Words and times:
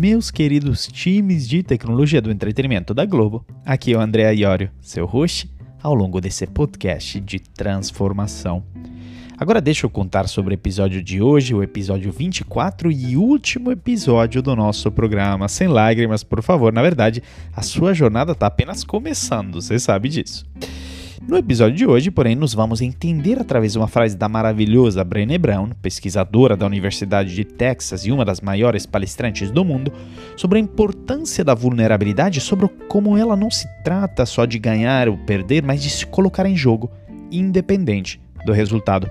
meus 0.00 0.30
queridos 0.30 0.86
times 0.86 1.46
de 1.46 1.62
tecnologia 1.62 2.22
do 2.22 2.30
entretenimento 2.30 2.94
da 2.94 3.04
Globo. 3.04 3.44
Aqui 3.66 3.92
é 3.92 3.98
o 3.98 4.00
André 4.00 4.32
Iorio, 4.32 4.70
seu 4.80 5.04
host, 5.04 5.46
ao 5.82 5.94
longo 5.94 6.22
desse 6.22 6.46
podcast 6.46 7.20
de 7.20 7.38
transformação. 7.38 8.64
Agora 9.36 9.60
deixa 9.60 9.84
eu 9.84 9.90
contar 9.90 10.26
sobre 10.26 10.54
o 10.54 10.56
episódio 10.56 11.02
de 11.02 11.20
hoje, 11.20 11.54
o 11.54 11.62
episódio 11.62 12.10
24 12.10 12.90
e 12.90 13.14
último 13.14 13.70
episódio 13.70 14.40
do 14.40 14.56
nosso 14.56 14.90
programa. 14.90 15.50
Sem 15.50 15.68
lágrimas, 15.68 16.24
por 16.24 16.42
favor. 16.42 16.72
Na 16.72 16.80
verdade, 16.80 17.22
a 17.54 17.60
sua 17.60 17.92
jornada 17.92 18.32
está 18.32 18.46
apenas 18.46 18.82
começando, 18.82 19.60
você 19.60 19.78
sabe 19.78 20.08
disso. 20.08 20.46
No 21.28 21.36
episódio 21.36 21.76
de 21.76 21.86
hoje, 21.86 22.10
porém, 22.10 22.34
nos 22.34 22.54
vamos 22.54 22.80
entender 22.80 23.38
através 23.38 23.72
de 23.72 23.78
uma 23.78 23.86
frase 23.86 24.16
da 24.16 24.26
maravilhosa 24.26 25.04
Brené 25.04 25.36
Brown, 25.36 25.70
pesquisadora 25.82 26.56
da 26.56 26.64
Universidade 26.64 27.34
de 27.34 27.44
Texas 27.44 28.06
e 28.06 28.10
uma 28.10 28.24
das 28.24 28.40
maiores 28.40 28.86
palestrantes 28.86 29.50
do 29.50 29.62
mundo, 29.62 29.92
sobre 30.34 30.58
a 30.58 30.62
importância 30.62 31.44
da 31.44 31.54
vulnerabilidade, 31.54 32.40
sobre 32.40 32.68
como 32.88 33.18
ela 33.18 33.36
não 33.36 33.50
se 33.50 33.68
trata 33.84 34.24
só 34.24 34.46
de 34.46 34.58
ganhar 34.58 35.10
ou 35.10 35.18
perder, 35.18 35.62
mas 35.62 35.82
de 35.82 35.90
se 35.90 36.06
colocar 36.06 36.46
em 36.46 36.56
jogo, 36.56 36.90
independente 37.30 38.18
do 38.46 38.52
resultado. 38.52 39.08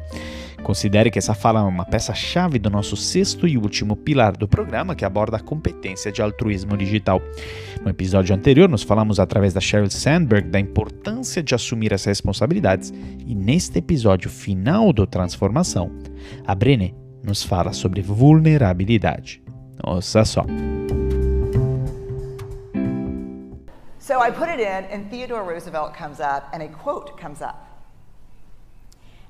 Considere 0.63 1.09
que 1.09 1.17
essa 1.17 1.33
fala 1.33 1.61
é 1.61 1.63
uma 1.63 1.85
peça-chave 1.85 2.59
do 2.59 2.69
nosso 2.69 2.95
sexto 2.95 3.47
e 3.47 3.57
último 3.57 3.95
pilar 3.95 4.37
do 4.37 4.47
programa, 4.47 4.95
que 4.95 5.03
aborda 5.03 5.37
a 5.37 5.39
competência 5.39 6.11
de 6.11 6.21
altruísmo 6.21 6.77
digital. 6.77 7.21
No 7.81 7.89
episódio 7.89 8.35
anterior, 8.35 8.69
nós 8.69 8.83
falamos 8.83 9.19
através 9.19 9.53
da 9.53 9.61
Sheryl 9.61 9.89
Sandberg 9.89 10.49
da 10.49 10.59
importância 10.59 11.41
de 11.41 11.55
assumir 11.55 11.91
essas 11.91 12.07
responsabilidades, 12.07 12.93
e 13.25 13.33
neste 13.33 13.79
episódio 13.79 14.29
final 14.29 14.93
do 14.93 15.07
Transformação, 15.07 15.91
a 16.45 16.53
Brené 16.53 16.93
nos 17.23 17.43
fala 17.43 17.73
sobre 17.73 18.01
vulnerabilidade. 18.01 19.41
Ouça 19.83 20.23
só. 20.25 20.45
So 23.99 24.15
I 24.21 24.31
put 24.31 24.49
it 24.49 24.59
in, 24.59 24.85
and 24.91 25.09
Theodore 25.09 25.43
Roosevelt 25.43 25.93
comes 25.95 26.19
up, 26.19 26.47
and 26.53 26.63
a 26.63 26.67
quote 26.67 27.15
comes 27.19 27.41
up. 27.41 27.67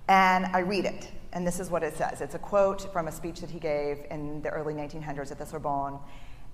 And 0.08 0.48
I 0.54 0.61
read 0.61 0.86
it. 0.86 1.19
And 1.32 1.46
this 1.46 1.60
is 1.60 1.70
what 1.70 1.84
it 1.84 1.96
says 1.96 2.22
it's 2.22 2.36
a 2.36 2.40
quote 2.40 2.92
from 2.92 3.08
a 3.08 3.12
speech 3.12 3.42
that 3.42 3.50
he 3.50 3.60
gave 3.60 4.00
in 4.10 4.42
the 4.42 4.50
early 4.50 4.74
1900s 4.74 5.32
at 5.32 5.38
the 5.38 5.46
Sorbonne. 5.46 6.00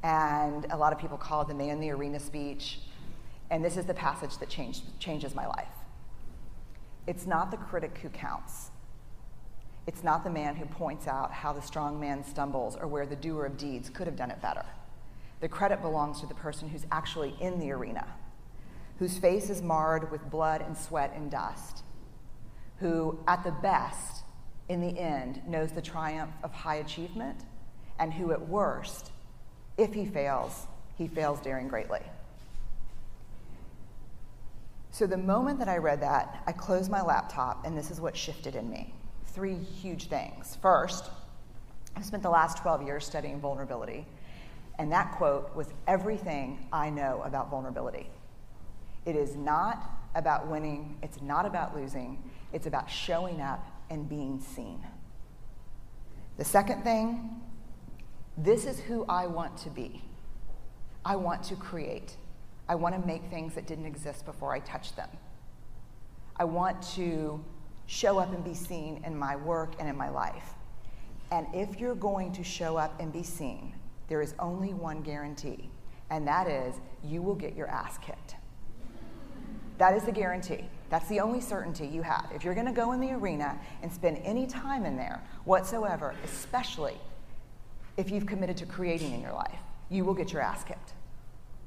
And 0.04 0.68
a 0.70 0.78
lot 0.78 0.94
of 0.94 1.00
people 1.00 1.18
call 1.18 1.42
it 1.42 1.48
the 1.48 1.54
Man 1.54 1.70
in 1.70 1.80
the 1.80 1.92
Arena 1.92 2.20
speech. 2.20 2.80
And 3.50 3.64
this 3.64 3.78
is 3.78 3.86
the 3.86 3.94
passage 3.94 4.38
that 4.40 4.50
changed, 4.50 4.84
changes 5.00 5.34
my 5.34 5.48
life. 5.48 5.68
It's 7.08 7.26
not 7.26 7.52
the 7.52 7.58
critic 7.58 8.00
who 8.02 8.10
counts. 8.10 8.72
It's 9.88 10.04
not 10.04 10.24
the 10.24 10.30
man 10.32 10.56
who 10.56 10.66
points 10.66 11.08
out 11.08 11.32
how 11.32 11.54
the 11.54 11.62
strong 11.62 12.00
man 12.00 12.24
stumbles 12.24 12.76
or 12.76 12.88
where 12.88 13.06
the 13.06 13.16
doer 13.16 13.46
of 13.46 13.58
deeds 13.58 13.90
could 13.90 14.08
have 14.08 14.16
done 14.16 14.32
it 14.32 14.42
better. 14.42 14.66
The 15.42 15.48
credit 15.48 15.82
belongs 15.82 16.22
to 16.22 16.28
the 16.28 16.34
person 16.34 16.70
who's 16.70 16.88
actually 16.92 17.36
in 17.40 17.60
the 17.60 17.72
arena, 17.72 18.08
whose 18.98 19.20
face 19.20 19.50
is 19.50 19.62
marred 19.62 20.12
with 20.12 20.30
blood 20.32 20.62
and 20.62 20.76
sweat 20.76 21.14
and 21.16 21.30
dust, 21.30 21.84
who, 22.80 23.20
at 23.28 23.44
the 23.44 23.52
best, 23.52 24.25
in 24.70 24.82
the 24.82 25.00
end, 25.00 25.42
knows 25.48 25.72
the 25.72 25.82
triumph 25.82 26.32
of 26.44 26.52
high 26.52 26.76
achievement, 26.76 27.38
and 28.00 28.14
who, 28.14 28.32
at 28.32 28.48
worst, 28.48 29.12
if 29.78 29.94
he 29.94 30.06
fails, 30.06 30.68
he 30.98 31.08
fails 31.08 31.40
daring 31.40 31.68
greatly. 31.68 32.02
So, 34.92 35.06
the 35.06 35.18
moment 35.18 35.60
that 35.60 35.68
I 35.68 35.78
read 35.78 36.02
that, 36.02 36.42
I 36.48 36.52
closed 36.52 36.90
my 36.90 37.02
laptop, 37.02 37.66
and 37.66 37.78
this 37.78 37.92
is 37.92 38.00
what 38.00 38.16
shifted 38.16 38.56
in 38.56 38.70
me. 38.70 38.94
Three 39.28 39.56
huge 39.56 40.08
things. 40.08 40.58
First, 40.62 41.10
I 41.96 42.02
spent 42.02 42.24
the 42.24 42.30
last 42.30 42.58
12 42.58 42.84
years 42.84 43.06
studying 43.06 43.40
vulnerability, 43.40 44.06
and 44.80 44.92
that 44.92 45.12
quote 45.14 45.56
was 45.56 45.68
everything 45.88 46.68
I 46.72 46.90
know 46.90 47.22
about 47.26 47.50
vulnerability. 47.50 48.10
It 49.06 49.16
is 49.16 49.36
not 49.36 49.90
about 50.16 50.48
winning, 50.48 50.98
it's 51.04 51.22
not 51.22 51.46
about 51.46 51.76
losing, 51.76 52.18
it's 52.54 52.66
about 52.68 52.90
showing 52.90 53.42
up 53.42 53.66
and 53.90 54.08
being 54.08 54.40
seen. 54.40 54.86
The 56.38 56.46
second 56.46 56.84
thing, 56.84 57.42
this 58.38 58.66
is 58.66 58.80
who 58.80 59.06
I 59.08 59.28
want 59.28 59.58
to 59.60 59.70
be. 59.70 60.04
I 61.06 61.16
want 61.16 61.44
to 61.44 61.56
create. 61.56 62.18
I 62.68 62.76
want 62.76 63.00
to 63.00 63.08
make 63.08 63.24
things 63.30 63.56
that 63.56 63.68
didn't 63.68 63.86
exist 63.86 64.26
before 64.26 64.54
I 64.54 64.60
touched 64.60 64.96
them. 64.96 65.10
I 66.38 66.44
want 66.44 66.82
to 66.96 67.44
show 67.86 68.18
up 68.18 68.34
and 68.34 68.44
be 68.44 68.54
seen 68.54 69.02
in 69.06 69.18
my 69.18 69.36
work 69.36 69.76
and 69.80 69.88
in 69.88 69.96
my 69.96 70.10
life. 70.10 70.56
And 71.32 71.48
if 71.54 71.80
you're 71.80 71.96
going 71.96 72.32
to 72.34 72.44
show 72.44 72.78
up 72.78 73.00
and 73.00 73.14
be 73.14 73.24
seen, 73.24 73.74
there 74.08 74.22
is 74.22 74.34
only 74.40 74.74
one 74.74 75.02
guarantee, 75.02 75.70
and 76.10 76.28
that 76.28 76.48
is 76.48 76.76
you 77.04 77.22
will 77.22 77.36
get 77.36 77.56
your 77.56 77.68
ass 77.68 77.98
kicked. 78.00 78.36
That 79.78 79.96
is 79.96 80.04
the 80.04 80.12
guarantee. 80.12 80.66
That's 80.96 81.10
the 81.10 81.20
only 81.20 81.42
certainty 81.42 81.86
you 81.86 82.04
have. 82.04 82.32
If 82.34 82.46
you're 82.46 82.54
going 82.54 82.68
to 82.68 82.72
go 82.72 82.94
in 82.94 83.02
the 83.02 83.12
arena 83.12 83.60
and 83.84 83.92
spend 83.92 84.18
any 84.24 84.48
time 84.48 84.86
in 84.86 84.96
there 84.96 85.22
whatsoever, 85.44 86.16
especially 86.24 86.96
if 87.98 88.10
you've 88.10 88.26
committed 88.26 88.56
to 88.56 88.66
creating 88.66 89.12
in 89.12 89.20
your 89.20 89.34
life, 89.34 89.60
you 89.90 90.06
will 90.06 90.14
get 90.14 90.32
your 90.32 90.42
ass 90.42 90.64
kicked. 90.64 90.94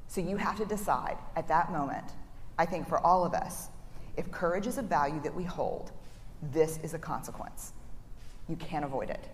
So 0.07 0.19
you 0.19 0.35
have 0.37 0.57
to 0.57 0.65
decide 0.65 1.15
at 1.35 1.47
that 1.47 1.71
moment, 1.71 2.05
I 2.57 2.65
think 2.65 2.89
for 2.89 2.97
all 3.05 3.23
of 3.23 3.35
us, 3.35 3.67
if 4.17 4.31
courage 4.31 4.65
is 4.65 4.79
a 4.79 4.81
value 4.81 5.21
that 5.21 5.35
we 5.35 5.43
hold, 5.43 5.91
this 6.51 6.79
is 6.81 6.95
a 6.95 6.99
consequence. 6.99 7.73
You 8.47 8.55
can't 8.55 8.83
avoid 8.83 9.11
it. 9.11 9.29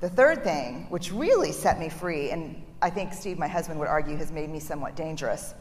The 0.00 0.08
third 0.08 0.42
thing, 0.42 0.86
which 0.88 1.12
really 1.12 1.52
set 1.52 1.78
me 1.78 1.88
free, 1.88 2.32
and 2.32 2.60
I 2.82 2.90
think 2.90 3.12
Steve, 3.12 3.38
my 3.38 3.46
husband, 3.46 3.78
would 3.78 3.86
argue 3.86 4.16
has 4.16 4.32
made 4.32 4.50
me 4.50 4.58
somewhat 4.58 4.96
dangerous, 4.96 5.54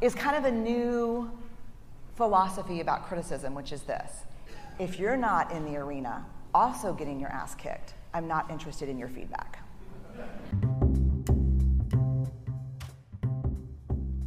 is 0.00 0.12
kind 0.16 0.34
of 0.34 0.44
a 0.44 0.50
new 0.50 1.30
philosophy 2.14 2.80
about 2.80 3.06
criticism, 3.08 3.54
which 3.54 3.72
is 3.72 3.82
this 3.82 4.24
if 4.78 4.98
you're 4.98 5.16
not 5.16 5.52
in 5.52 5.64
the 5.64 5.76
arena 5.76 6.24
also 6.54 6.92
getting 6.92 7.20
your 7.20 7.30
ass 7.30 7.54
kicked, 7.54 7.94
I'm 8.14 8.26
not 8.26 8.50
interested 8.50 8.88
in 8.88 8.98
your 8.98 9.08
feedback. 9.08 9.58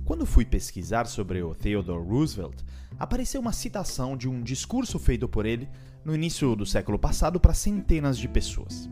Quando 0.06 0.26
fui 0.26 0.46
pesquisar 0.46 1.08
sobre 1.08 1.42
o 1.42 1.54
Theodore 1.56 2.04
Roosevelt, 2.04 2.64
apareceu 2.98 3.42
uma 3.42 3.52
citação 3.52 4.16
de 4.16 4.30
um 4.30 4.42
discurso 4.42 5.00
feito 5.00 5.28
por 5.28 5.46
ele 5.46 5.68
no 6.04 6.16
início 6.16 6.56
do 6.56 6.66
século 6.66 6.98
passado 6.98 7.40
para 7.40 7.54
centenas 7.54 8.18
de 8.18 8.28
pessoas. 8.28 8.90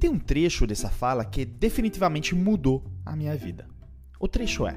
Tem 0.00 0.08
um 0.08 0.18
trecho 0.18 0.66
dessa 0.66 0.88
fala 0.88 1.24
que 1.24 1.44
definitivamente 1.44 2.34
mudou 2.34 2.84
a 3.04 3.14
minha 3.14 3.36
vida. 3.36 3.68
O 4.18 4.26
trecho 4.26 4.66
é: 4.66 4.76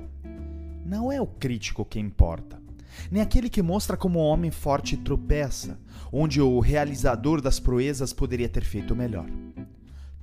Não 0.85 1.11
é 1.11 1.22
o 1.22 1.28
crítico 1.28 1.85
que 1.85 2.00
importa, 2.00 2.60
nem 3.09 3.22
aquele 3.22 3.50
que 3.50 3.62
mostra 3.62 3.97
como 3.97 4.19
o 4.19 4.24
homem 4.24 4.52
forte 4.52 4.97
tropeça, 4.97 5.79
onde 6.12 6.41
o 6.41 6.59
realizador 6.59 7.41
das 7.41 7.59
proezas 7.59 8.13
poderia 8.13 8.50
ter 8.50 8.63
feito 8.63 8.96
melhor. 8.96 9.25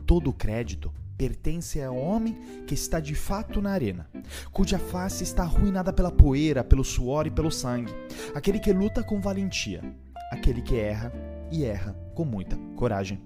Todo 0.06 0.31
o 0.31 0.33
crédito 0.33 0.93
pertence 1.17 1.83
ao 1.83 1.97
homem 1.97 2.39
que 2.67 2.75
está 2.75 3.01
de 3.01 3.15
fato 3.15 3.61
na 3.61 3.73
arena, 3.73 4.09
cuja 4.53 4.79
face 4.79 5.25
está 5.25 5.43
arruinada 5.43 5.93
pela 5.93 6.12
poeira, 6.12 6.62
pelo 6.62 6.84
suor 6.84 7.27
e 7.27 7.31
pelo 7.31 7.51
sangue, 7.51 7.93
aquele 8.34 8.61
que 8.61 8.73
luta 8.73 9.03
com 9.03 9.21
valentia, 9.21 9.83
aquele 10.31 10.62
que 10.62 10.77
erra 10.77 11.12
e 11.50 11.65
erra 11.65 11.97
com 12.15 12.25
muita 12.25 12.56
coragem. 12.77 13.21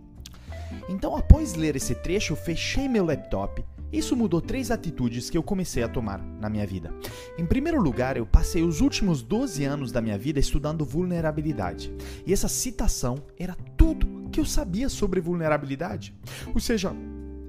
Então, 0.88 1.14
após 1.14 1.54
ler 1.54 1.76
esse 1.76 1.94
trecho, 1.94 2.34
fechei 2.34 2.88
meu 2.88 3.04
laptop 3.04 3.62
isso 3.92 4.16
mudou 4.16 4.40
três 4.40 4.70
atitudes 4.70 5.28
que 5.28 5.36
eu 5.36 5.42
comecei 5.42 5.82
a 5.82 5.88
tomar 5.88 6.18
na 6.18 6.48
minha 6.48 6.66
vida. 6.66 6.94
Em 7.36 7.44
primeiro 7.44 7.80
lugar, 7.80 8.16
eu 8.16 8.24
passei 8.24 8.62
os 8.62 8.80
últimos 8.80 9.22
12 9.22 9.64
anos 9.64 9.92
da 9.92 10.00
minha 10.00 10.16
vida 10.16 10.40
estudando 10.40 10.84
vulnerabilidade. 10.84 11.92
E 12.26 12.32
essa 12.32 12.48
citação 12.48 13.22
era 13.38 13.54
tudo 13.76 14.30
que 14.30 14.40
eu 14.40 14.46
sabia 14.46 14.88
sobre 14.88 15.20
vulnerabilidade. 15.20 16.14
Ou 16.54 16.60
seja, 16.60 16.90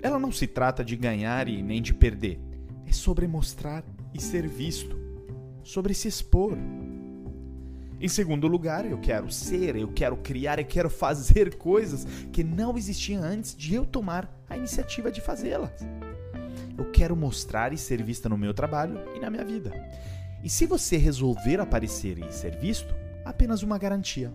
ela 0.02 0.20
não 0.20 0.34
se 0.34 0.46
trata 0.46 0.84
de 0.84 0.98
ganhar 0.98 1.48
e 1.48 1.64
nem 1.64 1.82
de 1.82 1.94
perder. 1.94 2.38
É 2.86 2.92
sobre 2.92 3.26
mostrar 3.26 3.86
e 4.14 4.22
ser 4.22 4.46
visto, 4.46 4.98
sobre 5.64 5.94
se 5.94 6.10
expor. 6.10 6.58
Em 8.02 8.08
segundo 8.10 8.48
lugar, 8.48 8.86
eu 8.86 8.98
quero 8.98 9.32
ser, 9.32 9.78
eu 9.78 9.88
quero 9.88 10.18
criar, 10.18 10.60
eu 10.60 10.66
quero 10.66 10.90
fazer 10.90 11.56
coisas 11.56 12.06
que 12.34 12.44
não 12.44 12.78
existiam 12.78 13.24
antes 13.24 13.56
de 13.56 13.76
eu 13.76 13.86
tomar 13.86 14.30
a 14.50 14.58
iniciativa 14.58 15.10
de 15.10 15.22
fazê-las 15.22 15.72
eu 16.78 16.86
quero 16.92 17.16
mostrar 17.16 17.74
e 17.74 17.78
ser 17.78 18.02
vista 18.04 18.28
no 18.30 18.38
meu 18.38 18.54
trabalho 18.54 19.00
e 19.16 19.20
na 19.20 19.30
minha 19.30 19.44
vida. 19.44 19.72
E 20.44 20.50
se 20.50 20.66
você 20.66 20.98
resolver 20.98 21.60
aparecer 21.60 22.18
e 22.18 22.32
ser 22.32 22.58
visto, 22.58 22.94
apenas 23.24 23.64
uma 23.64 23.78
garantia: 23.78 24.34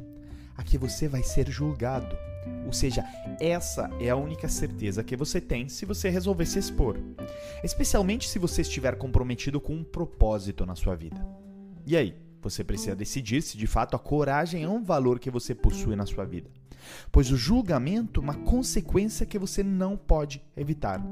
aqui 0.56 0.78
você 0.78 1.06
vai 1.06 1.22
ser 1.22 1.50
julgado. 1.50 2.16
Ou 2.64 2.72
seja, 2.72 3.04
essa 3.38 3.90
é 4.00 4.08
a 4.08 4.16
única 4.16 4.48
certeza 4.48 5.04
que 5.04 5.16
você 5.16 5.40
tem 5.40 5.68
se 5.68 5.84
você 5.84 6.08
resolver 6.08 6.46
se 6.46 6.58
expor, 6.58 6.98
especialmente 7.62 8.28
se 8.28 8.38
você 8.38 8.62
estiver 8.62 8.96
comprometido 8.96 9.60
com 9.60 9.74
um 9.74 9.84
propósito 9.84 10.64
na 10.64 10.74
sua 10.74 10.94
vida. 10.94 11.22
E 11.86 11.96
aí, 11.96 12.14
você 12.40 12.64
precisa 12.64 12.96
decidir 12.96 13.42
se 13.42 13.58
de 13.58 13.66
fato 13.66 13.96
a 13.96 13.98
coragem 13.98 14.62
é 14.62 14.68
um 14.68 14.82
valor 14.82 15.18
que 15.18 15.30
você 15.30 15.54
possui 15.54 15.96
na 15.96 16.06
sua 16.06 16.24
vida, 16.24 16.48
pois 17.10 17.30
o 17.30 17.36
julgamento 17.36 18.20
é 18.20 18.22
uma 18.22 18.34
consequência 18.34 19.26
que 19.26 19.38
você 19.38 19.62
não 19.62 19.96
pode 19.96 20.42
evitar. 20.56 21.04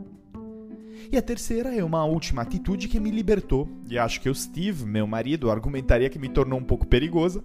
E 1.11 1.17
a 1.17 1.23
terceira 1.23 1.75
é 1.75 1.85
uma 1.85 2.05
última 2.05 2.43
atitude 2.43 2.89
que 2.89 3.01
me 3.01 3.11
libertou, 3.11 3.69
e 3.89 3.99
acho 3.99 4.21
que 4.21 4.29
o 4.29 4.35
Steve, 4.35 4.85
meu 4.85 5.07
marido, 5.07 5.51
argumentaria 5.51 6.11
que 6.11 6.19
me 6.19 6.29
tornou 6.29 6.59
um 6.59 6.65
pouco 6.65 6.87
perigosa, 6.87 7.45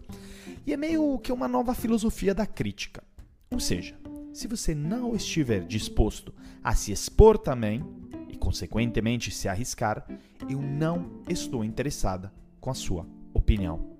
e 0.65 0.73
é 0.73 0.77
meio 0.77 1.17
que 1.19 1.31
uma 1.31 1.47
nova 1.47 1.73
filosofia 1.73 2.33
da 2.33 2.45
crítica. 2.45 3.03
Ou 3.51 3.59
seja, 3.59 3.95
se 4.33 4.47
você 4.47 4.73
não 4.73 5.15
estiver 5.15 5.65
disposto 5.65 6.33
a 6.63 6.73
se 6.73 6.91
expor 6.91 7.37
também, 7.37 7.83
e 8.29 8.37
consequentemente 8.37 9.31
se 9.31 9.47
arriscar, 9.47 10.05
eu 10.49 10.61
não 10.61 11.21
estou 11.27 11.63
interessada 11.63 12.31
com 12.59 12.69
a 12.69 12.73
sua 12.73 13.05
opinião. 13.33 13.91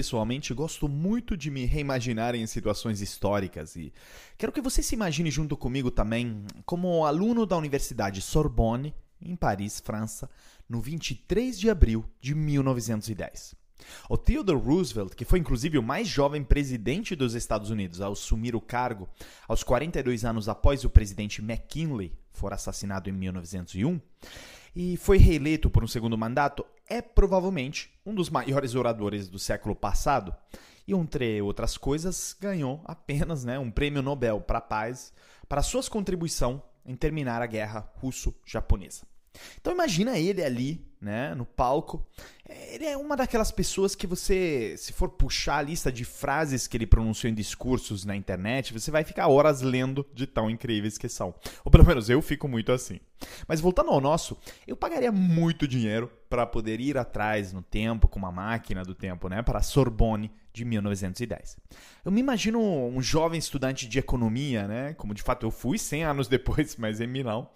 Pessoalmente, 0.00 0.54
gosto 0.54 0.88
muito 0.88 1.36
de 1.36 1.50
me 1.50 1.66
reimaginar 1.66 2.34
em 2.34 2.46
situações 2.46 3.02
históricas 3.02 3.76
e 3.76 3.92
quero 4.38 4.50
que 4.50 4.62
você 4.62 4.82
se 4.82 4.94
imagine 4.94 5.30
junto 5.30 5.58
comigo 5.58 5.90
também 5.90 6.42
como 6.64 7.04
aluno 7.04 7.44
da 7.44 7.54
Universidade 7.54 8.22
Sorbonne, 8.22 8.94
em 9.20 9.36
Paris, 9.36 9.78
França, 9.78 10.30
no 10.66 10.80
23 10.80 11.60
de 11.60 11.68
abril 11.68 12.02
de 12.18 12.34
1910. 12.34 13.54
O 14.08 14.16
Theodore 14.16 14.58
Roosevelt, 14.58 15.14
que 15.14 15.26
foi 15.26 15.38
inclusive 15.38 15.76
o 15.76 15.82
mais 15.82 16.08
jovem 16.08 16.42
presidente 16.42 17.14
dos 17.14 17.34
Estados 17.34 17.68
Unidos 17.68 18.00
a 18.00 18.08
assumir 18.08 18.56
o 18.56 18.60
cargo 18.60 19.06
aos 19.46 19.62
42 19.62 20.24
anos 20.24 20.48
após 20.48 20.82
o 20.82 20.88
presidente 20.88 21.42
McKinley 21.42 22.10
for 22.32 22.54
assassinado 22.54 23.10
em 23.10 23.12
1901, 23.12 24.00
e 24.74 24.96
foi 24.96 25.18
reeleito 25.18 25.68
por 25.68 25.82
um 25.82 25.88
segundo 25.88 26.16
mandato, 26.16 26.64
é 26.88 27.00
provavelmente 27.00 27.92
um 28.04 28.14
dos 28.14 28.30
maiores 28.30 28.74
oradores 28.74 29.28
do 29.28 29.38
século 29.38 29.74
passado. 29.74 30.34
E, 30.86 30.92
entre 30.92 31.40
outras 31.40 31.76
coisas, 31.76 32.36
ganhou 32.38 32.80
apenas 32.84 33.44
né, 33.44 33.58
um 33.58 33.70
prêmio 33.70 34.02
Nobel 34.02 34.40
para 34.40 34.58
a 34.58 34.62
paz 34.62 35.12
para 35.48 35.62
sua 35.62 35.82
contribuição 35.84 36.62
em 36.84 36.96
terminar 36.96 37.42
a 37.42 37.46
guerra 37.46 37.90
russo-japonesa. 37.96 39.02
Então 39.60 39.72
imagina 39.72 40.18
ele 40.18 40.42
ali, 40.42 40.84
né, 41.00 41.34
no 41.34 41.46
palco. 41.46 42.04
Ele 42.48 42.84
é 42.84 42.96
uma 42.96 43.16
daquelas 43.16 43.50
pessoas 43.50 43.94
que 43.94 44.06
você, 44.06 44.74
se 44.76 44.92
for 44.92 45.08
puxar 45.08 45.58
a 45.58 45.62
lista 45.62 45.90
de 45.90 46.04
frases 46.04 46.66
que 46.66 46.76
ele 46.76 46.86
pronunciou 46.86 47.30
em 47.30 47.34
discursos 47.34 48.04
na 48.04 48.16
internet, 48.16 48.72
você 48.72 48.90
vai 48.90 49.04
ficar 49.04 49.28
horas 49.28 49.62
lendo 49.62 50.04
de 50.12 50.26
tão 50.26 50.50
incríveis 50.50 50.98
que 50.98 51.08
são. 51.08 51.34
Ou 51.64 51.70
pelo 51.70 51.86
menos 51.86 52.10
eu 52.10 52.20
fico 52.20 52.48
muito 52.48 52.72
assim. 52.72 53.00
Mas 53.46 53.60
voltando 53.60 53.90
ao 53.90 54.00
nosso, 54.00 54.36
eu 54.66 54.76
pagaria 54.76 55.12
muito 55.12 55.68
dinheiro 55.68 56.10
para 56.28 56.46
poder 56.46 56.80
ir 56.80 56.98
atrás 56.98 57.52
no 57.52 57.62
tempo 57.62 58.08
com 58.08 58.18
uma 58.18 58.32
máquina 58.32 58.82
do 58.82 58.94
tempo, 58.94 59.28
né, 59.28 59.42
para 59.42 59.58
a 59.58 59.62
Sorbonne 59.62 60.30
de 60.52 60.64
1910. 60.64 61.56
Eu 62.04 62.10
me 62.10 62.20
imagino 62.20 62.60
um 62.60 63.00
jovem 63.00 63.38
estudante 63.38 63.86
de 63.88 63.98
economia, 63.98 64.66
né, 64.66 64.94
como 64.94 65.14
de 65.14 65.22
fato 65.22 65.46
eu 65.46 65.50
fui 65.50 65.78
100 65.78 66.04
anos 66.04 66.26
depois, 66.28 66.76
mas 66.76 67.00
em 67.00 67.06
Milão, 67.06 67.48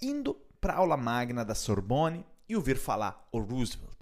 indo 0.00 0.36
para 0.60 0.74
a 0.74 0.76
aula 0.76 0.96
magna 0.96 1.44
da 1.44 1.54
Sorbonne 1.54 2.24
e 2.48 2.56
ouvir 2.56 2.76
falar 2.76 3.28
o 3.32 3.38
Roosevelt. 3.38 3.96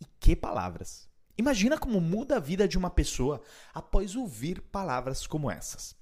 E 0.00 0.04
que 0.20 0.36
palavras! 0.36 1.08
Imagina 1.38 1.76
como 1.76 2.00
muda 2.00 2.36
a 2.36 2.40
vida 2.40 2.66
de 2.66 2.78
uma 2.78 2.88
pessoa 2.88 3.42
após 3.74 4.16
ouvir 4.16 4.60
palavras 4.60 5.26
como 5.26 5.50
essas. 5.50 5.94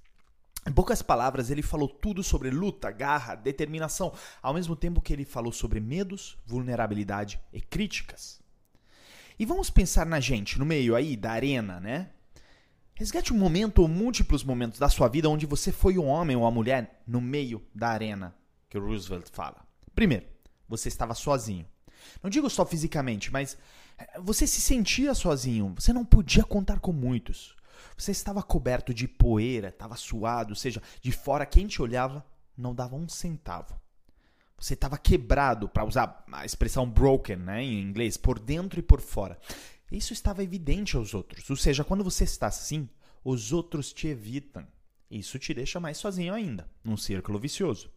Em 0.67 0.73
poucas 0.73 1.03
palavras, 1.03 1.51
ele 1.51 1.61
falou 1.61 1.89
tudo 1.89 2.23
sobre 2.23 2.51
luta, 2.51 2.91
garra, 2.91 3.35
determinação, 3.35 4.15
ao 4.41 4.55
mesmo 4.55 4.75
tempo 4.75 5.03
que 5.03 5.13
ele 5.13 5.25
falou 5.25 5.53
sobre 5.53 5.79
medos, 5.79 6.39
vulnerabilidade 6.47 7.39
e 7.53 7.61
críticas. 7.61 8.41
E 9.39 9.45
vamos 9.45 9.69
pensar 9.69 10.07
na 10.07 10.21
gente, 10.21 10.59
no 10.59 10.65
meio 10.65 10.95
aí 10.95 11.17
da 11.17 11.33
arena, 11.33 11.81
né? 11.81 12.11
Resgate 12.95 13.33
um 13.33 13.37
momento 13.37 13.83
ou 13.83 13.89
múltiplos 13.89 14.45
momentos 14.45 14.79
da 14.79 14.89
sua 14.89 15.09
vida 15.09 15.29
onde 15.29 15.45
você 15.45 15.73
foi 15.73 15.99
um 15.99 16.07
homem 16.07 16.37
ou 16.37 16.43
uma 16.43 16.51
mulher 16.51 17.03
no 17.07 17.21
meio 17.21 17.61
da 17.75 17.89
arena 17.89 18.35
que 18.71 18.79
Roosevelt 18.79 19.29
fala. 19.33 19.67
Primeiro, 19.95 20.27
você 20.69 20.89
estava 20.89 21.15
sozinho. 21.15 21.67
Não 22.23 22.31
digo 22.31 22.51
só 22.51 22.65
fisicamente, 22.65 23.33
mas 23.33 23.57
eh, 23.99 24.21
você 24.21 24.47
se 24.47 24.61
sentia 24.61 25.15
sozinho. 25.15 25.75
Você 25.79 25.93
não 25.93 26.05
podia 26.05 26.45
contar 26.45 26.81
com 26.81 26.93
muitos. 26.93 27.55
Você 27.97 28.11
estava 28.11 28.43
coberto 28.43 28.93
de 28.93 29.07
poeira, 29.07 29.69
estava 29.69 29.97
suado, 29.97 30.51
ou 30.51 30.57
seja, 30.57 30.83
de 31.01 31.13
fora 31.13 31.47
quem 31.47 31.67
te 31.67 31.81
olhava 31.81 32.25
não 32.57 32.75
dava 32.75 32.97
um 32.97 33.09
centavo. 33.09 33.79
Você 34.59 34.75
estava 34.75 34.97
quebrado, 34.97 35.69
para 35.69 35.85
usar 35.85 36.25
a 36.33 36.45
expressão 36.45 36.89
broken 36.89 37.37
né, 37.37 37.63
em 37.63 37.83
inglês, 37.83 38.17
por 38.17 38.39
dentro 38.39 38.79
e 38.79 38.83
por 38.83 39.01
fora. 39.01 39.39
Isso 39.91 40.13
estava 40.13 40.43
evidente 40.43 40.97
aos 40.97 41.13
outros. 41.13 41.49
Ou 41.51 41.57
seja, 41.57 41.85
quando 41.85 42.05
você 42.05 42.25
está 42.25 42.47
assim, 42.47 42.89
os 43.23 43.53
outros 43.53 43.93
te 43.93 44.09
evitam. 44.09 44.67
Isso 45.11 45.39
te 45.39 45.53
deixa 45.53 45.79
mais 45.79 45.99
sozinho 45.99 46.35
ainda, 46.35 46.69
num 46.83 46.97
círculo 46.97 47.39
vicioso. 47.39 47.91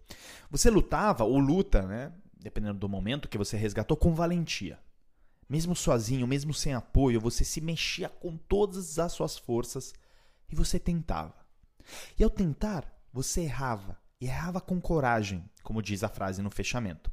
Você 0.51 0.69
lutava 0.69 1.23
ou 1.23 1.39
luta, 1.39 1.81
né, 1.83 2.11
dependendo 2.39 2.79
do 2.79 2.89
momento 2.89 3.27
que 3.27 3.37
você 3.37 3.57
resgatou, 3.57 3.97
com 3.97 4.13
valentia. 4.13 4.79
Mesmo 5.49 5.75
sozinho, 5.75 6.27
mesmo 6.27 6.53
sem 6.53 6.73
apoio, 6.73 7.21
você 7.21 7.43
se 7.43 7.61
mexia 7.61 8.09
com 8.09 8.37
todas 8.37 8.99
as 8.99 9.13
suas 9.13 9.37
forças 9.37 9.93
e 10.49 10.55
você 10.55 10.79
tentava. 10.79 11.35
E 12.17 12.23
ao 12.23 12.29
tentar, 12.29 12.93
você 13.13 13.41
errava, 13.41 13.97
e 14.19 14.25
errava 14.25 14.59
com 14.59 14.79
coragem, 14.81 15.49
como 15.63 15.81
diz 15.81 16.03
a 16.03 16.09
frase 16.09 16.41
no 16.41 16.51
fechamento. 16.51 17.11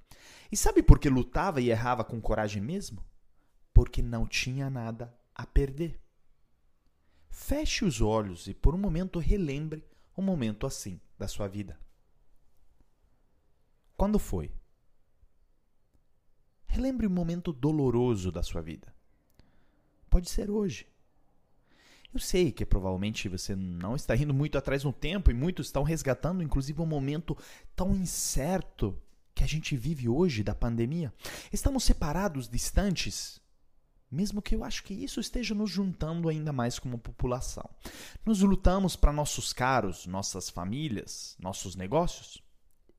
E 0.50 0.56
sabe 0.56 0.82
por 0.82 0.98
que 0.98 1.08
lutava 1.08 1.60
e 1.60 1.70
errava 1.70 2.04
com 2.04 2.20
coragem 2.20 2.62
mesmo? 2.62 3.04
Porque 3.72 4.02
não 4.02 4.26
tinha 4.26 4.68
nada 4.68 5.16
a 5.34 5.46
perder. 5.46 6.00
Feche 7.30 7.84
os 7.84 8.00
olhos 8.00 8.46
e 8.46 8.54
por 8.54 8.74
um 8.74 8.78
momento 8.78 9.18
relembre 9.18 9.84
um 10.16 10.22
momento 10.22 10.66
assim 10.66 11.00
da 11.18 11.26
sua 11.26 11.48
vida? 11.48 11.78
Quando 13.96 14.18
foi? 14.18 14.52
Relembre 16.74 17.06
um 17.06 17.10
momento 17.10 17.52
doloroso 17.52 18.32
da 18.32 18.42
sua 18.42 18.60
vida. 18.60 18.92
Pode 20.10 20.28
ser 20.28 20.50
hoje. 20.50 20.88
Eu 22.12 22.18
sei 22.18 22.50
que 22.50 22.66
provavelmente 22.66 23.28
você 23.28 23.54
não 23.54 23.94
está 23.94 24.16
indo 24.16 24.34
muito 24.34 24.58
atrás 24.58 24.82
no 24.82 24.92
tempo 24.92 25.30
e 25.30 25.34
muitos 25.34 25.66
estão 25.66 25.84
resgatando, 25.84 26.42
inclusive, 26.42 26.82
um 26.82 26.86
momento 26.86 27.38
tão 27.76 27.94
incerto 27.94 29.00
que 29.36 29.44
a 29.44 29.46
gente 29.46 29.76
vive 29.76 30.08
hoje 30.08 30.42
da 30.42 30.52
pandemia. 30.52 31.14
Estamos 31.52 31.84
separados, 31.84 32.48
distantes, 32.48 33.40
mesmo 34.10 34.42
que 34.42 34.56
eu 34.56 34.64
acho 34.64 34.82
que 34.82 34.94
isso 34.94 35.20
esteja 35.20 35.54
nos 35.54 35.70
juntando 35.70 36.28
ainda 36.28 36.52
mais 36.52 36.80
como 36.80 36.98
população. 36.98 37.70
Nos 38.26 38.40
lutamos 38.40 38.96
para 38.96 39.12
nossos 39.12 39.52
caros, 39.52 40.06
nossas 40.06 40.50
famílias, 40.50 41.36
nossos 41.38 41.76
negócios 41.76 42.42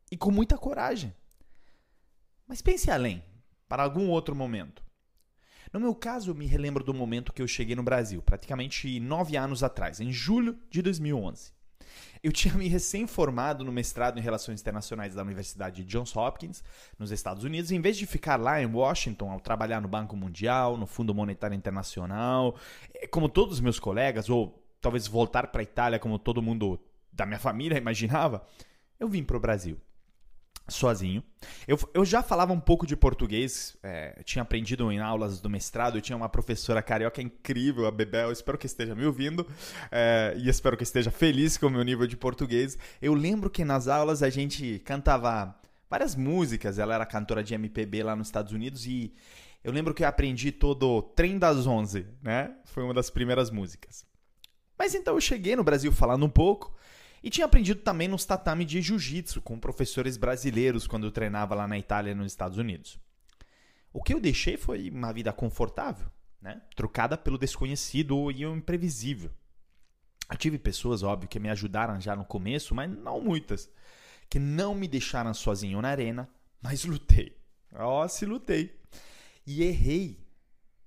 e 0.09 0.15
com 0.15 0.31
muita 0.31 0.57
coragem. 0.57 1.13
Mas 2.47 2.61
pense 2.61 2.89
além, 2.89 3.21
para 3.67 3.83
algum 3.83 4.09
outro 4.09 4.35
momento. 4.35 4.83
No 5.73 5.79
meu 5.79 5.93
caso, 5.93 6.31
eu 6.31 6.35
me 6.35 6.45
relembro 6.45 6.83
do 6.83 6.93
momento 6.93 7.33
que 7.33 7.41
eu 7.41 7.47
cheguei 7.47 7.75
no 7.75 7.83
Brasil, 7.83 8.21
praticamente 8.21 8.99
nove 8.99 9.35
anos 9.35 9.63
atrás, 9.63 9.99
em 9.99 10.11
julho 10.11 10.57
de 10.69 10.81
2011. 10.81 11.53
Eu 12.23 12.31
tinha 12.31 12.53
me 12.53 12.67
recém-formado 12.67 13.63
no 13.63 13.71
mestrado 13.71 14.17
em 14.17 14.21
Relações 14.21 14.61
Internacionais 14.61 15.13
da 15.13 15.21
Universidade 15.21 15.83
de 15.83 15.89
Johns 15.89 16.15
Hopkins, 16.15 16.63
nos 16.97 17.11
Estados 17.11 17.43
Unidos, 17.43 17.71
e 17.71 17.75
em 17.75 17.81
vez 17.81 17.97
de 17.97 18.05
ficar 18.05 18.39
lá 18.39 18.61
em 18.61 18.65
Washington 18.65 19.31
ao 19.31 19.39
trabalhar 19.39 19.81
no 19.81 19.87
Banco 19.87 20.15
Mundial, 20.15 20.77
no 20.77 20.87
Fundo 20.87 21.13
Monetário 21.13 21.55
Internacional, 21.55 22.55
eh, 22.93 23.07
como 23.07 23.29
todos 23.29 23.55
os 23.55 23.61
meus 23.61 23.79
colegas, 23.79 24.29
ou 24.29 24.63
talvez 24.81 25.07
voltar 25.07 25.47
para 25.47 25.61
a 25.61 25.63
Itália 25.63 25.99
como 25.99 26.17
todo 26.17 26.41
mundo 26.41 26.79
da 27.11 27.25
minha 27.25 27.39
família 27.39 27.77
imaginava, 27.79 28.45
eu 28.99 29.07
vim 29.07 29.23
para 29.23 29.37
o 29.37 29.39
Brasil 29.39 29.79
sozinho. 30.67 31.23
Eu, 31.67 31.77
eu 31.93 32.03
já 32.03 32.23
falava 32.23 32.51
um 32.51 32.59
pouco 32.59 32.87
de 32.87 32.95
português, 32.95 33.77
é, 33.83 34.21
tinha 34.23 34.41
aprendido 34.41 34.91
em 34.91 34.99
aulas 34.99 35.39
do 35.39 35.49
mestrado, 35.49 35.97
eu 35.97 36.01
tinha 36.01 36.15
uma 36.15 36.29
professora 36.29 36.81
carioca 36.81 37.21
incrível, 37.21 37.85
a 37.85 37.91
Bebel, 37.91 38.31
espero 38.31 38.57
que 38.57 38.65
esteja 38.65 38.95
me 38.95 39.05
ouvindo 39.05 39.45
é, 39.91 40.33
e 40.37 40.49
espero 40.49 40.75
que 40.75 40.83
esteja 40.83 41.11
feliz 41.11 41.57
com 41.57 41.67
o 41.67 41.69
meu 41.69 41.83
nível 41.83 42.07
de 42.07 42.17
português. 42.17 42.77
Eu 43.01 43.13
lembro 43.13 43.49
que 43.49 43.63
nas 43.63 43.87
aulas 43.87 44.23
a 44.23 44.29
gente 44.29 44.79
cantava 44.79 45.55
várias 45.89 46.15
músicas, 46.15 46.79
ela 46.79 46.95
era 46.95 47.05
cantora 47.05 47.43
de 47.43 47.53
MPB 47.53 48.03
lá 48.03 48.15
nos 48.15 48.27
Estados 48.27 48.51
Unidos 48.51 48.85
e 48.85 49.13
eu 49.63 49.71
lembro 49.71 49.93
que 49.93 50.03
eu 50.03 50.07
aprendi 50.07 50.51
todo 50.51 51.01
Trem 51.01 51.39
das 51.39 51.65
Onze, 51.65 52.05
né? 52.21 52.55
Foi 52.65 52.83
uma 52.83 52.93
das 52.93 53.09
primeiras 53.09 53.49
músicas. 53.49 54.05
Mas 54.77 54.93
então 54.93 55.15
eu 55.15 55.21
cheguei 55.21 55.55
no 55.55 55.63
Brasil 55.63 55.91
falando 55.91 56.25
um 56.25 56.29
pouco, 56.29 56.75
e 57.25 57.29
tinha 57.31 57.45
aprendido 57.45 57.81
também 57.81 58.07
nos 58.07 58.23
tatame 58.23 58.63
de 58.63 58.79
jiu-jitsu 58.83 59.41
com 59.41 59.59
professores 59.59 60.15
brasileiros 60.15 60.85
quando 60.85 61.07
eu 61.07 61.11
treinava 61.11 61.55
lá 61.55 61.67
na 61.67 61.75
Itália 61.75 62.13
nos 62.13 62.31
Estados 62.31 62.59
Unidos. 62.59 62.99
O 63.91 64.03
que 64.03 64.13
eu 64.13 64.21
deixei 64.21 64.57
foi 64.57 64.91
uma 64.91 65.11
vida 65.11 65.33
confortável, 65.33 66.07
né? 66.39 66.61
trocada 66.75 67.17
pelo 67.17 67.39
desconhecido 67.39 68.29
e 68.29 68.45
o 68.45 68.55
imprevisível. 68.55 69.31
Eu 70.29 70.37
tive 70.37 70.59
pessoas, 70.59 71.01
óbvio, 71.01 71.27
que 71.27 71.39
me 71.39 71.49
ajudaram 71.49 71.99
já 71.99 72.15
no 72.15 72.25
começo, 72.25 72.75
mas 72.75 72.91
não 72.91 73.19
muitas, 73.19 73.71
que 74.29 74.37
não 74.37 74.75
me 74.75 74.87
deixaram 74.87 75.33
sozinho 75.33 75.81
na 75.81 75.89
arena, 75.89 76.29
mas 76.61 76.85
lutei. 76.85 77.35
Ó, 77.73 78.03
oh, 78.03 78.07
se 78.07 78.23
lutei. 78.27 78.79
E 79.47 79.63
errei. 79.63 80.23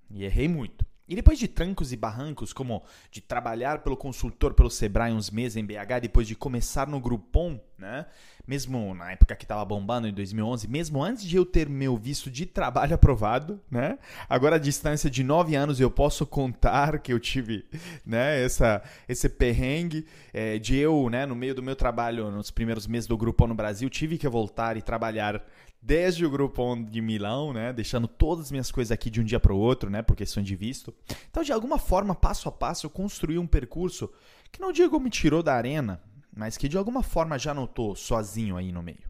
E 0.09 0.23
errei 0.23 0.47
muito. 0.47 0.85
E 1.09 1.15
depois 1.15 1.39
de 1.39 1.47
trancos 1.47 1.91
e 1.91 1.97
barrancos, 1.97 2.53
como 2.53 2.83
de 3.11 3.19
trabalhar 3.19 3.79
pelo 3.79 3.97
consultor 3.97 4.53
pelo 4.53 4.69
Sebrae 4.69 5.11
uns 5.11 5.31
meses 5.31 5.57
em 5.57 5.65
BH, 5.65 6.01
depois 6.03 6.27
de 6.27 6.35
começar 6.35 6.87
no 6.87 6.99
Groupon, 6.99 7.59
né? 7.79 8.05
Mesmo 8.45 8.93
na 8.93 9.11
época 9.11 9.35
que 9.35 9.43
estava 9.43 9.65
bombando 9.65 10.07
em 10.07 10.13
2011, 10.13 10.67
mesmo 10.67 11.03
antes 11.03 11.23
de 11.23 11.35
eu 11.35 11.45
ter 11.45 11.67
meu 11.67 11.97
visto 11.97 12.29
de 12.29 12.45
trabalho 12.45 12.93
aprovado, 12.95 13.59
né? 13.71 13.97
Agora 14.29 14.57
a 14.57 14.59
distância 14.59 15.09
de 15.09 15.23
nove 15.23 15.55
anos 15.55 15.79
eu 15.79 15.89
posso 15.89 16.27
contar 16.27 16.99
que 16.99 17.11
eu 17.11 17.19
tive, 17.19 17.65
né? 18.05 18.43
Essa, 18.43 18.83
esse 19.07 19.27
perrengue 19.27 20.05
é, 20.31 20.59
de 20.59 20.77
eu, 20.77 21.09
né? 21.09 21.25
No 21.25 21.35
meio 21.35 21.55
do 21.55 21.63
meu 21.63 21.75
trabalho, 21.75 22.29
nos 22.29 22.51
primeiros 22.51 22.85
meses 22.85 23.07
do 23.07 23.17
Groupon 23.17 23.47
no 23.47 23.55
Brasil, 23.55 23.89
tive 23.89 24.15
que 24.15 24.27
voltar 24.27 24.77
e 24.77 24.81
trabalhar 24.83 25.43
desde 25.81 26.25
o 26.25 26.29
Groupon 26.29 26.83
de 26.83 27.01
Milão, 27.01 27.53
né, 27.53 27.71
deixando 27.71 28.07
todas 28.07 28.45
as 28.45 28.51
minhas 28.51 28.71
coisas 28.71 28.91
aqui 28.91 29.09
de 29.09 29.21
um 29.21 29.23
dia 29.23 29.39
para 29.39 29.53
o 29.53 29.57
outro, 29.57 29.89
né, 29.89 30.01
por 30.01 30.15
questão 30.15 30.43
de 30.43 30.55
visto. 30.55 30.93
Então, 31.29 31.43
de 31.43 31.53
alguma 31.53 31.79
forma, 31.79 32.13
passo 32.13 32.49
a 32.49 32.51
passo, 32.51 32.85
eu 32.85 32.89
construí 32.89 33.37
um 33.37 33.47
percurso 33.47 34.11
que 34.51 34.61
não 34.61 34.71
digo 34.71 34.99
me 34.99 35.09
tirou 35.09 35.41
da 35.41 35.53
arena, 35.53 36.01
mas 36.35 36.57
que 36.57 36.67
de 36.67 36.77
alguma 36.77 37.01
forma 37.01 37.39
já 37.39 37.53
não 37.53 37.65
estou 37.65 37.95
sozinho 37.95 38.57
aí 38.57 38.71
no 38.71 38.83
meio. 38.83 39.09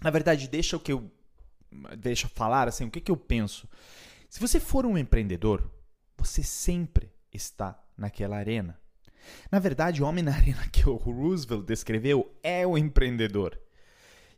Na 0.00 0.10
verdade, 0.10 0.48
deixa 0.48 0.76
o 0.76 0.80
que 0.80 0.92
eu 0.92 1.10
deixa 1.98 2.26
eu 2.26 2.30
falar 2.30 2.66
assim, 2.66 2.86
o 2.86 2.90
que, 2.90 3.00
que 3.00 3.10
eu 3.10 3.16
penso. 3.16 3.68
Se 4.28 4.40
você 4.40 4.58
for 4.58 4.86
um 4.86 4.96
empreendedor, 4.96 5.70
você 6.16 6.42
sempre 6.42 7.12
está 7.32 7.78
naquela 7.96 8.36
arena. 8.36 8.78
Na 9.50 9.58
verdade, 9.58 10.02
o 10.02 10.06
homem 10.06 10.24
na 10.24 10.32
arena 10.32 10.66
que 10.72 10.88
o 10.88 10.96
Roosevelt 10.96 11.66
descreveu 11.66 12.34
é 12.42 12.66
o 12.66 12.78
empreendedor. 12.78 13.58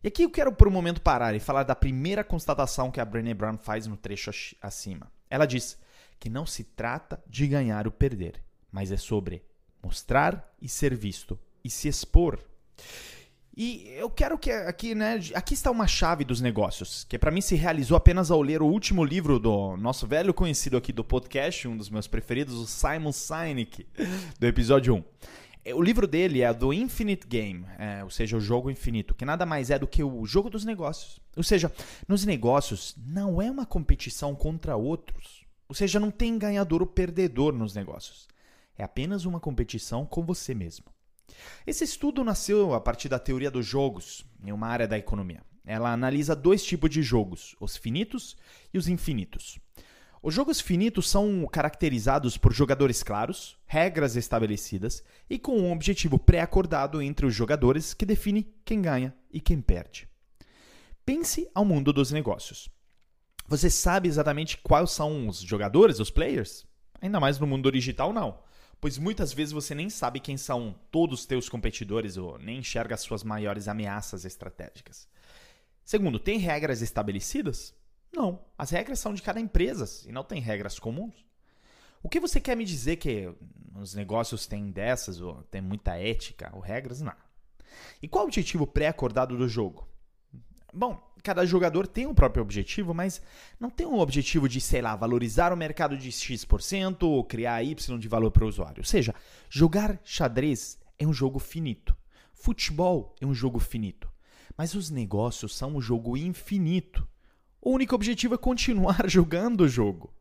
E 0.03 0.09
aqui 0.09 0.23
eu 0.23 0.31
quero 0.31 0.51
por 0.51 0.67
um 0.67 0.71
momento 0.71 1.01
parar 1.01 1.35
e 1.35 1.41
falar 1.41 1.63
da 1.63 1.75
primeira 1.75 2.25
constatação 2.25 2.91
que 2.91 3.01
a 3.01 3.05
Brené 3.05 3.35
Brown 3.35 3.59
faz 3.59 3.87
no 3.87 3.99
trecho 3.99 4.31
acima. 4.63 5.13
Ela 5.29 5.47
diz 5.47 5.79
que 6.19 6.31
não 6.31 6.47
se 6.47 6.65
trata 6.65 7.23
de 7.27 7.47
ganhar 7.47 7.87
ou 7.87 7.93
perder, 7.93 8.43
mas 8.73 8.91
é 8.91 8.97
sobre 8.97 9.43
mostrar 9.83 10.55
e 10.61 10.69
ser 10.69 10.95
visto 10.95 11.39
e 11.63 11.69
se 11.69 11.87
expor. 11.87 12.39
E 13.55 13.89
eu 13.89 14.09
quero 14.09 14.39
que 14.39 14.51
aqui, 14.51 14.95
né, 14.95 15.21
aqui 15.35 15.53
está 15.53 15.71
uma 15.71 15.87
chave 15.87 16.25
dos 16.25 16.41
negócios, 16.41 17.05
que 17.05 17.19
para 17.19 17.31
mim 17.31 17.43
se 17.43 17.55
realizou 17.55 17.95
apenas 17.95 18.31
ao 18.31 18.41
ler 18.41 18.63
o 18.63 18.67
último 18.67 19.05
livro 19.05 19.39
do 19.39 19.77
nosso 19.77 20.07
velho 20.07 20.33
conhecido 20.33 20.79
aqui 20.79 20.93
do 20.93 21.05
podcast, 21.05 21.69
um 21.69 21.77
dos 21.77 21.91
meus 21.91 22.07
preferidos, 22.07 22.55
o 22.55 22.67
Simon 22.67 23.13
Sinek, 23.13 23.87
do 24.39 24.47
episódio 24.47 24.95
1. 24.95 25.05
É, 25.65 25.75
o 25.75 25.83
livro 25.83 26.07
dele 26.07 26.43
é 26.43 26.53
do 26.53 26.73
Infinite 26.73 27.27
Game, 27.27 27.67
é, 27.79 28.03
ou 28.03 28.11
seja, 28.11 28.37
o 28.37 28.41
jogo 28.41 28.71
infinito, 28.71 29.15
que 29.15 29.25
nada 29.25 29.45
mais 29.45 29.71
é 29.71 29.79
do 29.79 29.87
que 29.87 30.03
o 30.03 30.25
jogo 30.25 30.49
dos 30.49 30.65
negócios. 30.65 31.21
Ou 31.37 31.43
seja, 31.43 31.73
nos 32.09 32.25
negócios 32.25 32.95
não 32.97 33.41
é 33.41 33.51
uma 33.51 33.67
competição 33.67 34.35
contra 34.35 34.77
outros. 34.77 35.45
Ou 35.69 35.75
seja, 35.75 36.01
não 36.01 36.11
tem 36.11 36.39
ganhador 36.39 36.81
ou 36.81 36.87
perdedor 36.87 37.53
nos 37.53 37.75
negócios. 37.75 38.27
É 38.77 38.83
apenas 38.83 39.25
uma 39.25 39.39
competição 39.39 40.07
com 40.07 40.25
você 40.25 40.55
mesmo. 40.55 40.87
Esse 41.67 41.85
estudo 41.85 42.25
nasceu 42.25 42.75
a 42.75 42.81
partir 42.81 43.09
da 43.09 43.19
teoria 43.19 43.51
dos 43.51 43.67
jogos, 43.67 44.25
em 44.43 44.53
uma 44.53 44.67
área 44.67 44.89
da 44.89 44.99
economia. 44.99 45.43
Ela 45.65 45.93
analisa 45.93 46.35
dois 46.35 46.65
tipos 46.65 46.91
de 46.91 47.03
jogos, 47.03 47.55
os 47.61 47.77
finitos 47.77 48.37
e 48.73 48.79
os 48.79 48.89
infinitos. 48.89 49.61
Os 50.23 50.35
jogos 50.35 50.61
finitos 50.61 51.09
são 51.09 51.47
caracterizados 51.47 52.37
por 52.37 52.53
jogadores 52.53 53.03
claros, 53.03 53.57
regras 53.67 54.17
estabelecidas 54.17 55.03
e 55.31 55.39
com 55.39 55.59
um 55.59 55.73
objetivo 55.73 56.19
pré-acordado 56.19 57.01
entre 57.01 57.25
os 57.25 57.35
jogadores 57.35 57.95
que 57.95 58.05
define 58.05 58.55
quem 58.63 58.83
ganha 58.83 59.15
e 59.31 59.41
quem 59.41 59.63
perde. 59.63 60.07
Pense 61.07 61.51
ao 61.55 61.65
mundo 61.65 61.91
dos 61.91 62.11
negócios. 62.11 62.69
Você 63.49 63.71
sabe 63.71 64.09
exatamente 64.09 64.59
quais 64.59 64.91
são 64.91 65.27
os 65.27 65.41
jogadores, 65.41 65.99
os 65.99 66.11
players? 66.11 66.67
Ainda 67.01 67.19
mais 67.19 67.39
no 67.39 67.47
mundo 67.47 67.73
digital, 67.73 68.13
não. 68.13 68.39
Pois 68.79 68.99
muitas 68.99 69.33
vezes 69.33 69.53
você 69.53 69.75
nem 69.75 69.89
sabe 69.89 70.21
quem 70.21 70.37
são 70.37 70.79
todos 70.91 71.21
os 71.21 71.27
teus 71.27 71.49
competidores 71.49 72.19
ou 72.19 72.39
nem 72.39 72.59
enxerga 72.59 72.95
as 72.95 73.01
suas 73.01 73.25
maiores 73.25 73.69
ameaças 73.69 74.27
estratégicas. 74.27 75.09
Segundo, 75.83 76.19
tem 76.19 76.39
regras 76.39 76.83
estabelecidas? 76.83 77.75
Não. 78.13 78.45
As 78.57 78.71
regras 78.71 78.99
são 78.99 79.15
de 79.15 79.23
cada 79.23 79.41
empresa 79.41 80.09
e 80.09 80.13
não 80.13 80.25
tem 80.25 80.41
regras 80.41 80.79
comuns. 80.79 81.15
O 82.03 82.09
que 82.09 82.21
você 82.21 82.41
quer 82.41 82.57
me 82.57 82.65
dizer 82.65 82.97
que 82.97 83.33
os 83.75 83.95
negócios 83.95 84.47
têm 84.47 84.71
dessas, 84.71 85.21
ou 85.21 85.43
tem 85.45 85.61
muita 85.61 85.97
ética 85.97 86.51
ou 86.55 86.61
regras? 86.61 87.01
Não. 87.01 87.15
E 88.03 88.09
qual 88.09 88.25
o 88.25 88.27
objetivo 88.27 88.67
pré-acordado 88.67 89.37
do 89.37 89.49
jogo? 89.49 89.87
Bom, 90.73 91.01
cada 91.23 91.45
jogador 91.45 91.87
tem 91.87 92.07
um 92.07 92.15
próprio 92.15 92.43
objetivo, 92.43 92.95
mas 92.95 93.21
não 93.59 93.71
tem 93.71 93.87
um 93.87 93.99
objetivo 93.99 94.49
de, 94.49 94.61
sei 94.61 94.81
lá, 94.81 94.95
valorizar 94.97 95.53
o 95.53 95.57
mercado 95.57 95.97
de 95.97 96.11
X% 96.11 97.03
ou 97.03 97.25
criar 97.25 97.63
Y 97.63 97.99
de 97.99 98.09
valor 98.09 98.31
para 98.31 98.45
o 98.45 98.49
usuário. 98.49 98.81
Ou 98.81 98.85
seja, 98.85 99.15
jogar 99.49 100.01
xadrez 100.05 100.79
é 100.99 101.07
um 101.07 101.13
jogo 101.13 101.39
finito. 101.39 101.97
Futebol 102.33 103.15
é 103.21 103.27
um 103.27 103.35
jogo 103.35 103.59
finito. 103.59 104.11
Mas 104.57 104.75
os 104.75 104.91
negócios 104.91 105.57
são 105.57 105.77
um 105.77 105.81
jogo 105.81 106.17
infinito. 106.17 107.07
O 107.63 107.73
único 107.73 107.95
objetivo 107.95 108.35
é 108.35 108.39
continuar 108.39 109.05
jogando 109.09 109.63
o 109.63 109.69
jogo. 109.69 110.13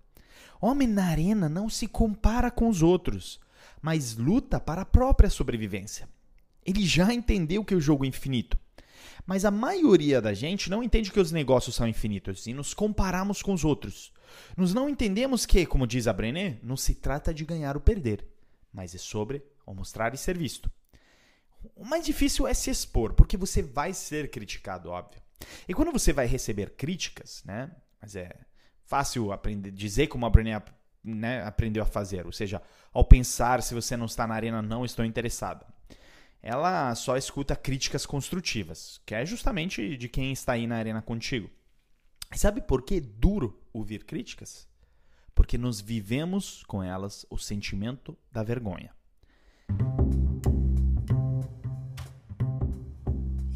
Homem 0.61 0.87
na 0.87 1.05
arena 1.05 1.47
não 1.47 1.69
se 1.69 1.87
compara 1.87 2.51
com 2.51 2.67
os 2.67 2.81
outros, 2.81 3.39
mas 3.81 4.17
luta 4.17 4.59
para 4.59 4.81
a 4.81 4.85
própria 4.85 5.29
sobrevivência. 5.29 6.09
Ele 6.65 6.85
já 6.85 7.13
entendeu 7.13 7.63
que 7.63 7.73
o 7.73 7.79
jogo 7.79 8.03
é 8.03 8.07
infinito. 8.07 8.59
Mas 9.25 9.45
a 9.45 9.51
maioria 9.51 10.21
da 10.21 10.33
gente 10.33 10.69
não 10.69 10.83
entende 10.83 11.11
que 11.11 11.19
os 11.19 11.31
negócios 11.31 11.75
são 11.75 11.87
infinitos 11.87 12.45
e 12.47 12.53
nos 12.53 12.73
comparamos 12.73 13.41
com 13.41 13.53
os 13.53 13.63
outros. 13.63 14.11
Nós 14.57 14.73
não 14.73 14.89
entendemos 14.89 15.45
que, 15.45 15.65
como 15.65 15.87
diz 15.87 16.07
a 16.07 16.13
Brené, 16.13 16.57
não 16.61 16.75
se 16.75 16.95
trata 16.95 17.33
de 17.33 17.45
ganhar 17.45 17.75
ou 17.75 17.81
perder, 17.81 18.25
mas 18.73 18.93
é 18.93 18.97
sobre 18.97 19.41
o 19.65 19.73
mostrar 19.73 20.13
e 20.13 20.17
ser 20.17 20.37
visto. 20.37 20.69
O 21.75 21.85
mais 21.85 22.05
difícil 22.05 22.47
é 22.47 22.53
se 22.53 22.69
expor, 22.69 23.13
porque 23.13 23.37
você 23.37 23.61
vai 23.61 23.93
ser 23.93 24.29
criticado, 24.29 24.89
óbvio. 24.89 25.21
E 25.67 25.73
quando 25.73 25.91
você 25.91 26.11
vai 26.11 26.25
receber 26.25 26.71
críticas, 26.71 27.43
né? 27.45 27.71
Mas 28.01 28.15
é 28.15 28.31
fácil 28.85 29.31
aprender, 29.31 29.71
dizer 29.71 30.07
como 30.07 30.25
a 30.25 30.29
Brené 30.29 30.61
né, 31.03 31.43
aprendeu 31.43 31.83
a 31.83 31.85
fazer, 31.85 32.25
ou 32.25 32.31
seja, 32.31 32.61
ao 32.91 33.03
pensar 33.03 33.61
se 33.61 33.73
você 33.73 33.95
não 33.95 34.05
está 34.05 34.25
na 34.25 34.33
arena, 34.33 34.61
não 34.61 34.83
estou 34.83 35.05
interessada. 35.05 35.65
Ela 36.41 36.95
só 36.95 37.17
escuta 37.17 37.55
críticas 37.55 38.05
construtivas, 38.05 39.01
que 39.05 39.13
é 39.13 39.25
justamente 39.25 39.97
de 39.97 40.07
quem 40.07 40.31
está 40.31 40.53
aí 40.53 40.65
na 40.65 40.77
arena 40.77 41.01
contigo. 41.01 41.49
E 42.33 42.37
sabe 42.39 42.61
por 42.61 42.83
que 42.83 42.95
é 42.95 43.01
duro 43.01 43.61
ouvir 43.73 44.05
críticas? 44.05 44.67
Porque 45.35 45.57
nós 45.57 45.81
vivemos 45.81 46.63
com 46.63 46.81
elas 46.81 47.25
o 47.29 47.37
sentimento 47.37 48.17
da 48.31 48.43
vergonha. 48.43 48.93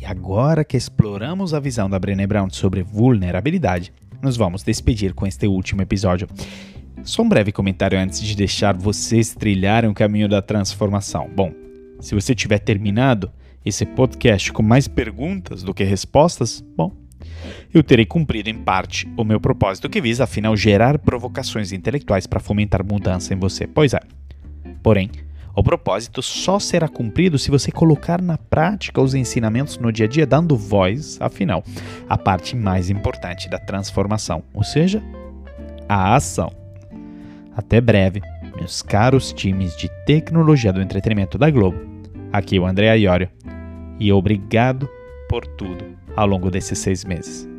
E 0.03 0.05
agora 0.05 0.65
que 0.65 0.75
exploramos 0.75 1.53
a 1.53 1.61
visão 1.61 1.89
da 1.89 1.97
Brené 1.97 2.27
Brown 2.27 2.49
sobre 2.49 2.83
vulnerabilidade, 2.83 3.93
nos 4.21 4.35
vamos 4.35 4.61
despedir 4.61 5.13
com 5.13 5.25
este 5.25 5.47
último 5.47 5.81
episódio. 5.81 6.27
Só 7.03 7.21
um 7.21 7.29
breve 7.29 7.53
comentário 7.53 7.97
antes 7.97 8.21
de 8.21 8.35
deixar 8.35 8.75
vocês 8.75 9.33
trilharem 9.33 9.89
o 9.89 9.93
caminho 9.93 10.27
da 10.27 10.41
transformação. 10.41 11.29
Bom, 11.33 11.53
se 12.01 12.13
você 12.13 12.35
tiver 12.35 12.59
terminado 12.59 13.31
esse 13.65 13.85
podcast 13.85 14.51
com 14.51 14.61
mais 14.61 14.89
perguntas 14.89 15.63
do 15.63 15.73
que 15.73 15.85
respostas, 15.85 16.61
bom, 16.75 16.91
eu 17.73 17.81
terei 17.81 18.05
cumprido 18.05 18.49
em 18.49 18.55
parte 18.55 19.09
o 19.15 19.23
meu 19.23 19.39
propósito 19.39 19.89
que 19.89 20.01
visa, 20.01 20.25
afinal, 20.25 20.57
gerar 20.57 20.99
provocações 20.99 21.71
intelectuais 21.71 22.27
para 22.27 22.41
fomentar 22.41 22.85
mudança 22.85 23.33
em 23.33 23.37
você. 23.37 23.65
Pois 23.65 23.93
é. 23.93 24.01
Porém, 24.83 25.09
o 25.55 25.63
propósito 25.63 26.21
só 26.21 26.57
será 26.57 26.87
cumprido 26.87 27.37
se 27.37 27.51
você 27.51 27.71
colocar 27.71 28.21
na 28.21 28.37
prática 28.37 29.01
os 29.01 29.13
ensinamentos 29.13 29.77
no 29.77 29.91
dia 29.91 30.05
a 30.05 30.09
dia, 30.09 30.25
dando 30.25 30.57
voz, 30.57 31.17
afinal, 31.21 31.63
à 32.09 32.17
parte 32.17 32.55
mais 32.55 32.89
importante 32.89 33.47
da 33.47 33.59
transformação, 33.59 34.43
ou 34.53 34.63
seja, 34.63 35.01
a 35.87 36.15
ação. 36.15 36.51
Até 37.55 37.79
breve, 37.79 38.21
meus 38.55 38.81
caros 38.81 39.31
times 39.31 39.77
de 39.77 39.89
tecnologia 40.05 40.73
do 40.73 40.81
entretenimento 40.81 41.37
da 41.37 41.51
Globo. 41.51 41.79
Aqui 42.31 42.57
é 42.57 42.59
o 42.59 42.65
André 42.65 42.97
Iorio 42.97 43.29
e 43.99 44.11
obrigado 44.11 44.89
por 45.29 45.45
tudo 45.45 45.85
ao 46.15 46.25
longo 46.25 46.49
desses 46.49 46.79
seis 46.79 47.05
meses. 47.05 47.52